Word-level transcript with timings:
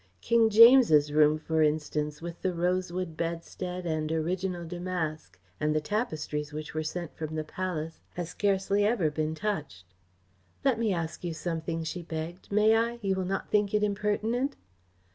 King 0.19 0.49
James' 0.49 1.11
room, 1.11 1.37
for 1.37 1.61
instance, 1.61 2.23
with 2.23 2.41
the 2.41 2.55
rosewood 2.55 3.15
bedstead 3.15 3.85
and 3.85 4.11
original 4.11 4.65
damask, 4.65 5.37
and 5.59 5.75
the 5.75 5.79
tapestries 5.79 6.51
which 6.51 6.73
were 6.73 6.81
sent 6.81 7.15
from 7.15 7.35
the 7.35 7.43
Palace, 7.43 7.99
has 8.15 8.29
scarcely 8.29 8.83
ever 8.83 9.11
been 9.11 9.35
touched." 9.35 9.93
"Let 10.65 10.79
me 10.79 10.91
ask 10.91 11.23
you 11.23 11.35
something," 11.35 11.83
she 11.83 12.01
begged. 12.01 12.51
"May 12.51 12.75
I? 12.75 12.97
You 13.03 13.13
will 13.13 13.25
not 13.25 13.51
think 13.51 13.75
it 13.75 13.83
impertinent?" 13.83 14.55